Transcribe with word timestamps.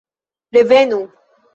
Revenu!! 0.57 1.01